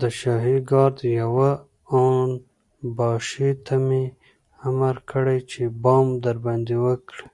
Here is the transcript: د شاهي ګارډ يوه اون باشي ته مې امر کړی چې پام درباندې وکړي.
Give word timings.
د 0.00 0.02
شاهي 0.18 0.58
ګارډ 0.70 0.96
يوه 1.20 1.50
اون 1.92 2.28
باشي 2.96 3.50
ته 3.64 3.74
مې 3.86 4.04
امر 4.68 4.96
کړی 5.10 5.38
چې 5.50 5.62
پام 5.82 6.06
درباندې 6.24 6.76
وکړي. 6.84 7.26